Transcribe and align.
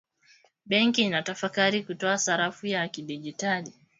Benki 0.65 1.01
inatafakari 1.03 1.83
kutoa 1.83 2.17
sarafu 2.17 2.67
ya 2.67 2.87
kidigitali 2.87 3.73